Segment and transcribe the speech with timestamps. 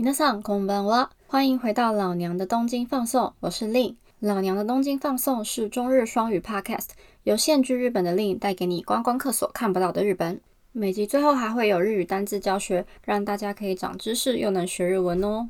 [0.00, 3.96] 皆さんこんばんは，欢迎回到老娘的东京放送，我是令。
[4.20, 6.90] 老娘的东京放送是中日双语 Podcast，
[7.24, 10.40] 由现居日本的令带给你观光客所看不到的日本。
[10.70, 15.48] 每集最后还会有日语单字教学，让大家可以长知识又能学日文哦。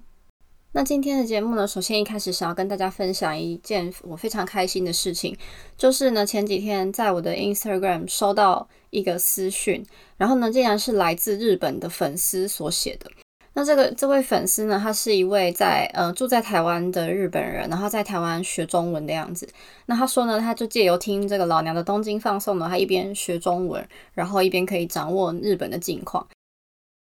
[0.72, 5.36] 那今天的节目呢，首先一开始想要跟大家分享一件我非常开心的事情，
[5.76, 9.84] 就是呢前几天在我的 Instagram 收到一个私讯，
[10.16, 13.10] 然后呢竟然是来自日本的粉丝所写的。
[13.55, 19.47] 那这个这位粉丝呢，他是一位在呃住在台湾的日本人，然后在台湾学中文的样子。
[19.85, 26.27] 那他说呢，他就借由听这个老娘的东京放送呢，他一边学中文，然后一边可以掌握日本的近况。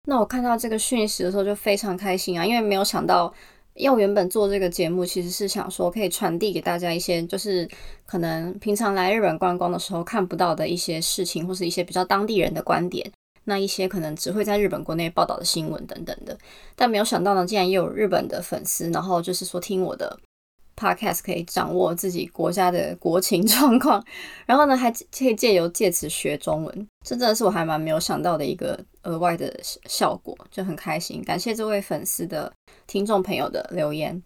[0.07, 3.35] 那我看到这个讯息的时候就非常开心啊，因为没有想到，
[3.75, 7.69] 因为我原本做这个节目其实是想说可以传递给大家一些，就是
[8.07, 13.11] 可能平常来日本观光的时候看不到的一些事情，或是一些比较当地人的观点。
[13.49, 16.39] 那一些可能只会在日本国内报道的新闻等等的，
[16.77, 20.19] 但没有想到呢，竟然也有日本的粉丝，然后就是说听我的
[20.77, 24.05] podcast 可以掌握自己国家的国情状况，
[24.45, 32.53] 然后呢还可以借由借此学中文，这真的是我还蛮没有想到的一个额外的效果，就很开心，感谢这位粉丝的
[32.87, 34.23] 听众朋友的留言。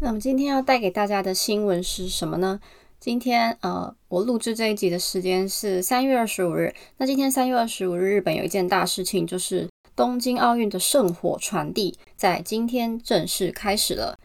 [0.00, 2.60] 那么今天要带给大家的新闻是什么呢？
[3.00, 6.74] 今天呃，我录制这一集的时间是三月二十五日。
[6.96, 14.18] 那今天三月二十五日，日本有一件大事情，就是东京奥运的圣火传递在今天正式开始了。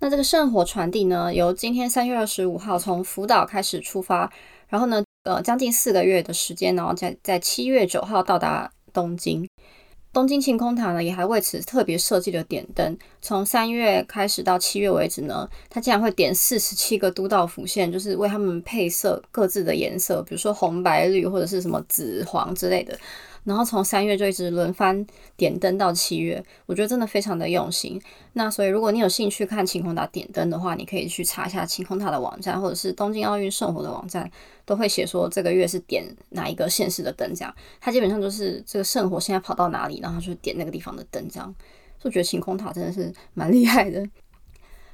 [0.00, 4.30] 那这个圣火传递呢，由今天三月二十五号从福岛开始出发，
[4.68, 9.48] 然后呢，呃，将近四个月的时间，然后在在七月九号到达东京。
[10.12, 12.96] 东京晴空塔呢，也还为此特别设计了点灯。
[13.20, 22.98] 从三月开始到七月为止呢，它竟然会点四十七个都道府县，就是为他们配色各自的颜色，比如说红、白、绿或者是什么紫、黄之类的。
[23.44, 28.00] 然后从三月就一直轮番点灯到七月，我觉得真的非常的用心。
[28.34, 34.30] 那所以如果你有兴趣看晴空塔点灯的话，你可以去查一下晴空塔的网站，或者是东京奥运圣火的网站，
[34.64, 37.54] 都会写说这个月是点哪一个县市的灯，这样。
[37.80, 41.54] 它基本上就是这个圣火现在跑到哪里，然后就点那个地方的灯，这样。
[42.02, 44.06] 就觉得晴空塔真的是蛮厉害的。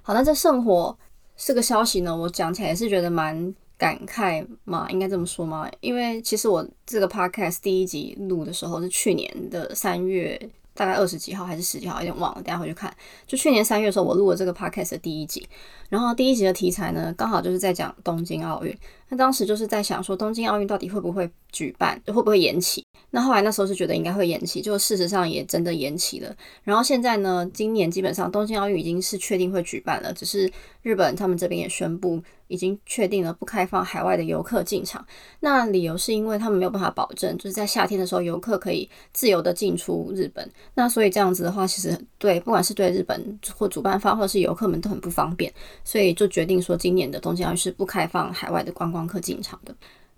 [0.03, 0.97] 好，那这圣火
[1.37, 3.55] 这个消息呢，我讲起来也是觉得蛮。
[3.77, 5.69] 感慨嘛，应该这么说吗？
[5.81, 10.41] 因为其实我这个 podcast 第一集录的时候是去年的三月，
[10.75, 12.95] 大概二十几号还是十几号，有点忘了，等下回去看。
[13.27, 15.47] 就去年三月的时候，我录了这个 podcast 的第一集，
[15.89, 18.77] 然后第一集的题材呢，刚好就是在讲东京奥运。
[19.09, 22.84] 那当时就是在想说，东京奥运到底会不会举办，会不会延期？
[23.11, 26.35] 那后来那时候是觉得应该会延期，就事实上也真的延期了。
[26.63, 30.51] 然后现在呢，今年基本上东京奥运已经是确定会举办了，只是
[30.83, 35.07] 日本他们这边也宣布已经确定了不开放海外的游客进场。
[35.41, 40.51] 那理由是因为他们没有办法保证，就是在夏天的时候游客可以自由的进出日本。
[40.75, 45.53] 那所以这样子的话，其实对不管是对日本或主办方或者是游客们都很不方便，
[45.85, 49.75] 所以就决定说今年的东京奥运是不开放海外的观光客进场的。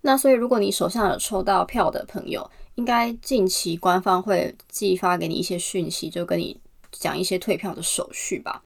[0.06, 6.56] 那所以如果你手上有抽到票的朋友，应该近期官方会寄发给你一些讯息，就跟你
[6.92, 8.62] 讲一些退票的手续吧。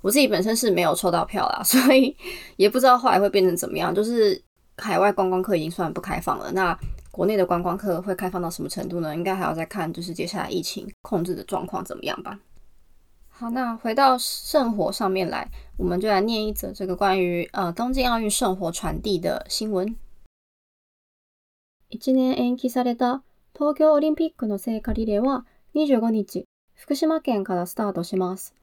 [0.00, 2.16] 我自己本身是没有抽到票啦， 所以
[2.56, 3.94] 也不知道后来会变成怎么样。
[3.94, 4.42] 就是
[4.78, 6.74] 海外观光客已经算不开放了，那
[7.10, 9.14] 国内的观光客会开放到什么程度呢？
[9.14, 12.38] 应该还要再看，就是接下来疫情控制的状况怎么样吧。
[13.28, 19.94] 好，那回到圣火上面来，我们就来念一则这个关于呃东京奥运圣火传递的新闻。
[21.90, 23.22] 1年延期された
[23.54, 26.44] 東京オリンピックの聖火リレーは25日、
[26.74, 28.54] 福島県からスタートします。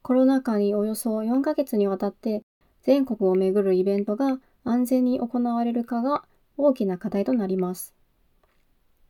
[0.00, 2.42] コロナ禍におよそ4ヶ月にわたって
[2.82, 6.24] 全国を巡るイベントが安全に行われるかが
[6.56, 7.92] 大きな課題となります。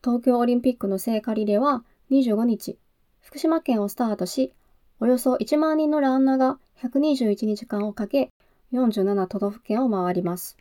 [0.03, 2.76] 東京オリンピックの聖火リレーは25日、
[3.20, 4.53] 福島県をスタートし、
[4.99, 8.31] およそ1万人のランナーが121日間をかけ、
[8.72, 10.56] 47都道府県を回ります。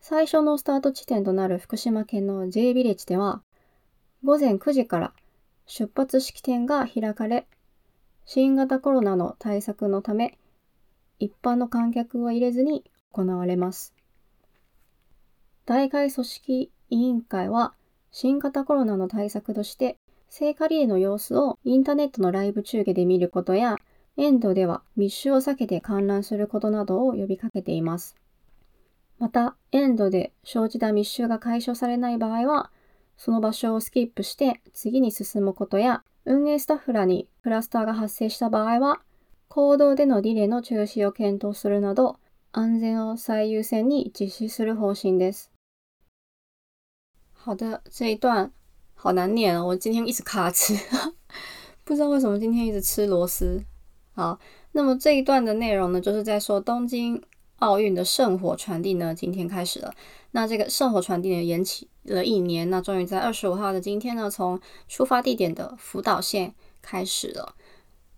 [0.00, 3.42] 最初のスタート地点となる福島県の J ビレッジでは、
[4.24, 5.12] 午前9時から
[5.66, 7.46] 出発式典が開かれ、
[8.24, 10.38] 新型コロナの対策のため、
[11.18, 12.82] 一般の観客を入れずに
[13.12, 13.94] 行われます。
[15.66, 17.74] 大会組織委員会は、
[18.10, 19.98] 新型コロナの対策として、
[20.30, 23.76] 聖火リレーの様子をインターネットのライブ中継で見ることや、
[24.16, 28.19] エンドでは密集を避けて観覧することなどを呼びかけています。
[29.20, 32.70] また、エンドで生じた密集が解消されない場合は、
[33.18, 39.02] その場所をスキップして次に進むことや、運営スタッフらにクラスターが発生した場合は、
[39.48, 42.18] 行動でのリレーの中止を検討するなど、
[42.52, 45.50] 安全を最優先に実施する方針です。
[47.34, 48.52] 好的，这一段
[48.94, 50.74] 好难念哦，我今天一直卡词。
[51.84, 53.62] 不知道为什么今天一直吃螺丝。
[54.14, 54.38] 好，
[54.72, 57.22] 那么这一段的内容呢，就是在说东京
[57.60, 59.94] 奥运的圣火传递呢，今天开始了。
[60.32, 67.54] 那这个圣火传递呢，延期了一年，那终于在二十五号的今天呢，从出发地点的福岛县开始了。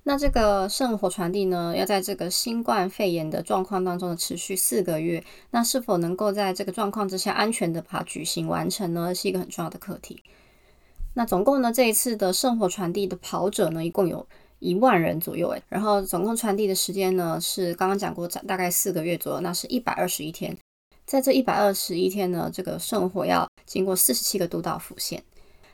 [0.05, 5.25] 那这个圣火传递呢，要在这个新冠肺炎的状况当中呢，持续四个月。
[5.51, 10.23] 那是否能够在这个状况之下安全的把它举行完成呢，是一个很重要的课题。
[11.15, 14.27] 那总共呢，这一次的圣火传递的跑者呢，一共有
[14.63, 20.57] 一万人左右，诶，然后总共传递的时间呢，是刚刚讲过，大概四个月左右，那是一百二十一天。
[21.05, 25.21] 在这一百二十一天呢，这个圣火要经过四十七个都道府县。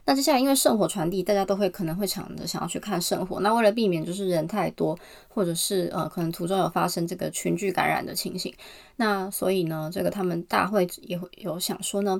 [0.06, 3.40] 那接下来，因为圣火传递，大家都会可能会抢着想要去看圣火。
[3.40, 4.98] 那为了避免就是人太多，
[5.28, 8.54] 或者是呃可能途中有发生这个群聚感染的情形，
[8.96, 12.18] 那所以呢，这个他们大会也会有想说呢，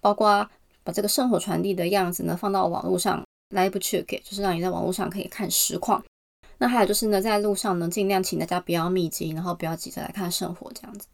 [0.00, 0.48] 包括
[0.82, 6.02] 把这个圣火传递的样子呢放到网络上来不去给，就是让你在网络上可以看实况。
[6.58, 11.06] 那还有就是呢，在路上呢，尽量请大家不要密集，然后不要急着来看圣火这样子。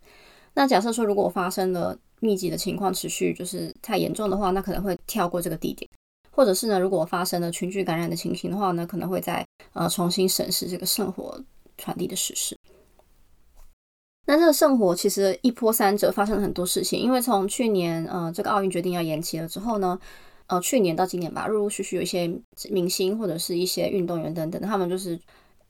[0.55, 5.91] 那假设说如果发生了密集的情况，持续就是太严重的话，那可能会跳过这个地点。
[6.31, 9.45] 或者是呢，如果发生了群聚感染的情形的话呢，可能会再
[9.75, 11.39] 呃重新审视这个圣火
[11.77, 12.57] 传递的实施。
[14.27, 16.99] 那这个圣火其实一波三折，发生了很多事情。
[16.99, 19.99] 因为从去年呃这个奥运决定要延期了之后呢，
[20.53, 22.31] 呃去年到今年吧，陆陆续续有一些
[22.71, 25.19] 明星或者是一些运动员等等，他们就是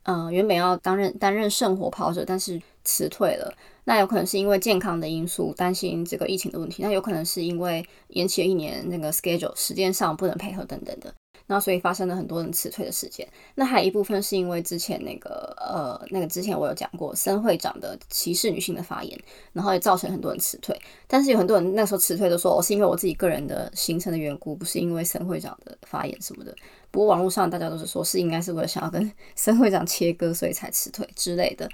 [0.03, 3.55] 呃原本要担任担任圣火跑者，但是辞退了。
[3.85, 11.15] 那有可能是因为健康的因素，担心这个疫情的问题；那有可能是因为延期了一年，那个 schedule 时间上不能配合等等的。
[11.53, 13.29] 那所以发生了很多人辞退的事件。
[13.55, 19.19] 那还有一部分是因为之前那个呃那个之前我有讲过森会长的歧视女性的发言，
[19.53, 20.75] 然后也造成很多人辞退。
[21.07, 26.55] 但是有很多人那时候辞退都说，我是因为我自己个人的行程的缘故，不是因为森会长的发言什么的。
[26.91, 31.69] 不过网络上大家都是说，是应该是为了想要跟 森会长切割，所以才辞退之类的。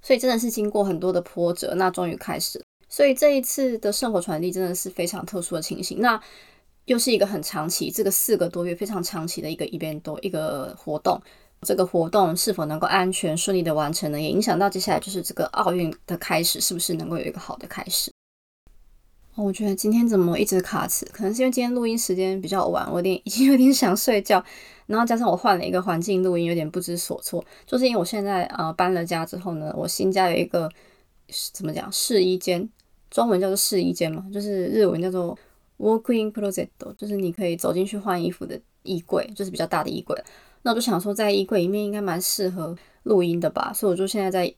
[0.00, 2.62] 所以真的是经过很多的波折，那终于开始。
[2.88, 6.18] 所以这一次的圣火传递真的是非常特殊的情形，那
[6.88, 11.20] 又是一个很长期，这个四个多月非常长期的一个一边多一个活动。
[11.62, 14.20] 这个活动是否能够安全顺利的完成呢？
[14.20, 18.12] 也影响到接下来就是这个奥运的开始，是不是能够有一个好的开始？
[19.34, 21.04] 我觉得今天怎么一直卡词？
[21.12, 24.42] 可能是因为今天录音时间比较晚，我有点 已经有点想睡觉，
[24.86, 27.44] 然后加上我换了一个环境录音，有点不知所措。
[27.66, 30.70] 就是因为我现在呃搬了家之后呢，我新家有一个
[31.52, 32.68] 怎么讲试衣间，
[33.10, 35.36] 中文叫做试衣间嘛，就是日文叫做
[35.78, 40.16] walk-in closet，就是你可以走进去换衣服的衣柜，就是比较大的衣柜。
[40.62, 44.54] 那我就想说，在衣柜里面应该蛮适合录音的吧，所以我就现在在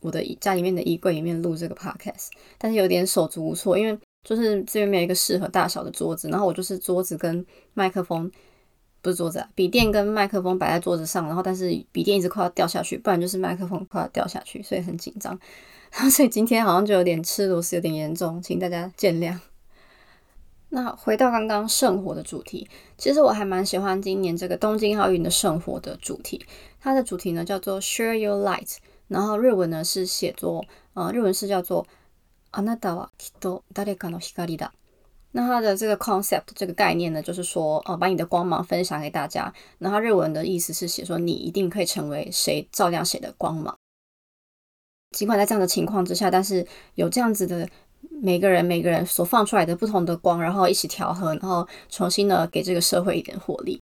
[0.00, 2.28] 我的家里面的衣柜里面录这个 podcast，
[2.58, 3.98] 但是有点手足无措，因为。
[4.24, 8.30] 就是这边没有一个适合大小的桌子，然后我就是桌子跟麦克风，
[9.00, 15.36] 不是桌子啊，笔电跟麦克风摆在桌子上，然后但是笔电一直快要掉下去，不然就是麦克风快要掉下去，所以很紧张。
[15.90, 19.36] 然 后所以今天好像就有点吃螺丝，有点严重，请大家见谅。
[20.71, 26.45] 那回到刚刚圣火的主题，其实我还蛮喜欢今年这个东京奥运的圣火的主题，
[26.79, 31.85] 它的主题呢叫做 Share Your Light，然后日文呢是写作，呃，日文是叫做。
[32.53, 34.69] あなたはきっと誰かの光だ。
[35.33, 39.53] 那它的这个 concept 这个概念呢，就是说，呃，把你的光芒分享给大家。
[39.79, 43.77] 那它日文的意思是写说，你一定可以成为谁照亮谁的光芒。
[45.11, 46.65] 尽管在这样的情况之下，但是
[46.95, 47.69] 有这样子的
[48.20, 53.80] 每个人每个人所放出来的不同的光，然后一起调和，然后重新的给这个社会一点活力。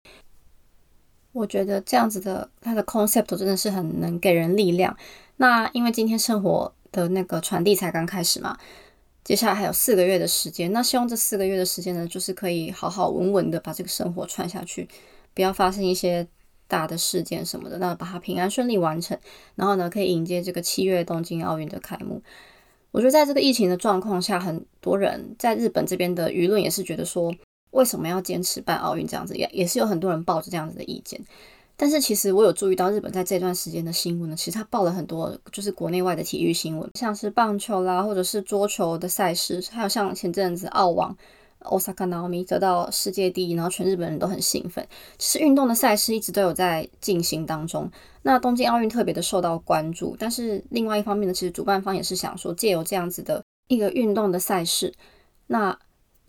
[1.31, 4.95] 我觉得这样子的它的 concept 真的是很能给人力量。
[5.37, 6.73] 那因为今天生活。
[6.91, 8.57] 的那个传递才刚开始嘛，
[9.23, 10.73] 接下来还有四个月的时间。
[10.73, 14.89] 那希望这四个月的时间呢，就是可以好好稳稳的把这个生活传下去，
[15.35, 16.27] 不要发生一些
[16.67, 19.15] 大的事件什么的，那把它平安顺利完成。
[19.53, 22.23] 然后呢，可以迎接这个七月东京奥运的开幕。
[22.91, 27.33] 我觉得在这个疫情的状况下，很多人在日本这边的舆论也是觉得说，
[27.71, 31.19] 为什么要坚持办奥运这样子，也也是有很多人抱着这样子的意见。
[31.77, 41.15] 但是其实我有注意到日本在这段时间的新闻呢，其实他报了很多就是国内外的体育新闻，像是棒球啦，或者是桌球的赛事，还有像前阵子澳网
[41.61, 44.87] ，Osaka Naomi 得到世界第一，然后全日本人都很兴奋。
[45.17, 47.89] 其实运动的赛事一直都有在进行当中，
[48.23, 50.15] 那东京奥运特别的受到关注。
[50.19, 54.93] 但是另外一方面呢，其实主办方也是想说，借由这样子的一个运动的赛事，
[55.47, 55.77] 那。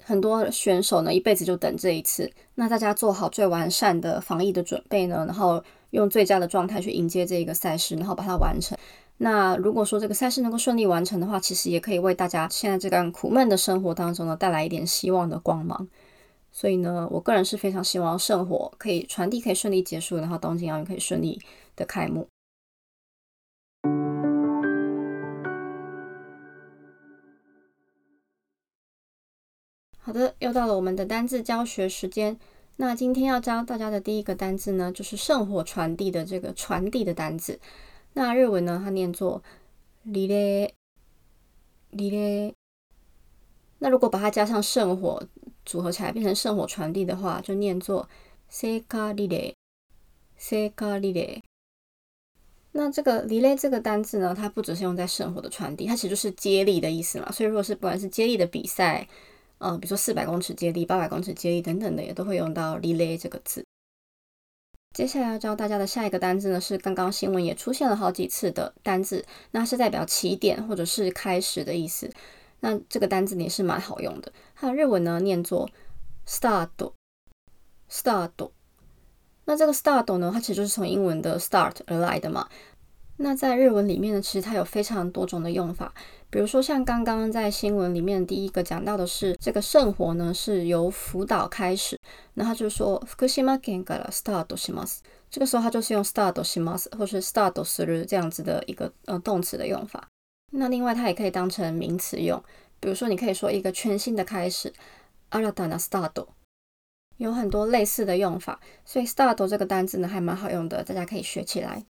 [0.02, 2.28] 很多选手呢，一辈子就等这一次。
[2.54, 8.76] 那大家做好最完善的防疫的准备呢，然后用最佳的状态去迎接这个赛事，然后把它完成。
[9.23, 15.87] 那如果说这个赛事能够顺利完成的话，其实也可以为大家现在这段苦闷的生活当中呢，带来一点希望的光芒。
[16.50, 21.39] 所以呢，我个人是非常希望圣火可以传递，可以顺利结束，然后东京奥运可以顺利
[21.77, 22.27] 的开幕。
[29.99, 32.39] 好的，又到了我们的单字教学时间。
[32.77, 37.61] 那今天要教大家的第一个单字呢，就是圣火传递的这个传递的单字。
[38.13, 39.44] 那日文呢，它念作
[40.05, 40.72] リレ
[41.91, 42.53] リレ。
[43.79, 45.22] 那如果把它加上圣火
[45.65, 48.08] 组合起来变成圣火传递的话，就念作
[48.50, 49.53] セカリレ
[50.39, 51.41] セカリレ。
[52.72, 57.32] 那这个リレ这个单字呢，它不只是用在圣火的传递，它其实就是接力的意思嘛。
[57.32, 59.08] 所以如果是不管是接力的比赛，
[59.58, 63.65] 呃，比如说四百公尺接力、八百公尺接力等等的，也都会用到 relay 这个字。
[64.92, 72.11] 接下来要教大家的下一个单字呢，是刚刚新闻也出现了好几次的单字，那是代表起点或者是开始的意思。
[72.59, 75.70] 那这个单字也是蛮好用的，它的日文呢念作
[76.26, 76.90] start，start。
[79.44, 82.49] 那这个 start 呢，它其实就是从英文的 start 而来的嘛。
[83.23, 85.93] 那在日文里面呢，其实它有非常多种的用法。
[86.31, 91.99] 比如说，像刚刚在新闻里面第一个讲到的是，这个圣火呢是由福岛开始，
[92.33, 95.00] 那他就说福島県からスタートします。
[95.31, 100.09] 这个时候它就是用スタートします或是スタートする这样子的一个呃动词的用法。
[100.53, 102.43] 那另外，它也可以当成名词用，
[102.81, 104.73] 比如说你可以说一个全新的开始，
[105.31, 106.29] 新たなスタート。
[107.19, 111.85] 有很多类似的用法，所以 “start” 这个单字呢还蛮好用的，大家可以学起来。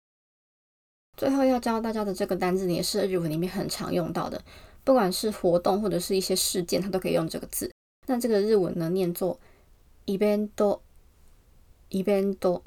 [1.20, 4.42] 最后要教大家的这个单字，也是日文里面很常用到的，
[4.86, 7.70] 不管是活动或者是一些事件，它都可以用这个字。
[8.08, 9.38] 那这个日文呢，念作
[10.06, 12.62] event，event，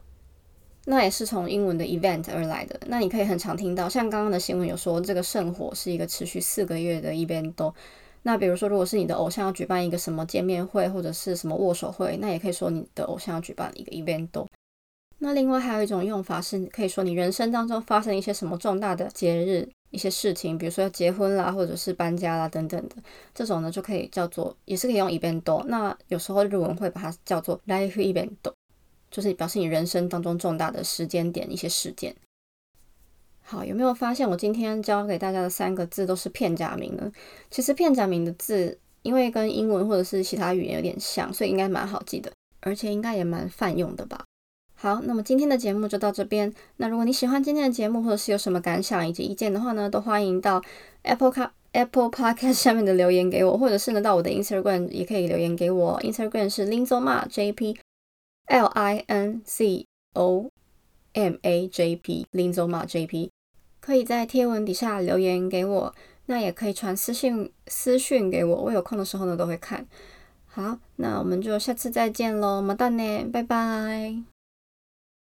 [0.84, 2.78] 那也是从英文的 event 而来的。
[2.88, 7.72] 那你可以很常听到，像刚刚的新闻有说，这个圣火是一个持续四个月的 event。
[8.22, 14.28] 那比如说，如果是你的偶像要举办一个什么见面会或者是什么握手会，那也可以说你的偶像要举办一个 event。
[15.24, 22.96] 那另外还有一种用法是，可以说你人生当中发生一些什么重大的节日、一些事情，比如说要结婚啦，或者是搬家啦等等的，
[23.32, 25.64] 这种呢就可以叫做，也是可以用 event。
[25.68, 28.32] 那有时候日文会把它叫做 life event，
[29.12, 32.16] 就是表示你人生当中重大的时间点一些事件。
[33.42, 37.12] 好，有没有发现我今天教给大家的三个字都是片假名呢？
[37.48, 44.24] 其实片假名的字，因为跟英文或者是其他语言有点像，所以应该蛮好记的，而且应该也蛮泛用的吧。
[44.82, 46.52] 好，那么今天的节目就到这边。
[46.78, 50.60] 那如果你喜欢今天的节目，或者是有什么感想以及意见的话呢，都欢迎到
[51.02, 56.00] Apple Car Apple Podcast 下面的留言给我，或者是呢到我的 Instagram 也可以留言给我。
[56.02, 60.50] Instagram 是 Linzoma JP，L I N Z O
[61.12, 63.28] M A J P，Linzoma JP，
[63.78, 65.94] 可以在贴文底下留言给我，
[66.26, 69.86] 那也可以传私信私讯给我，我有空的时候呢都会看。
[70.46, 74.31] 好，那我们就下次再见喽，么哒呢，拜拜。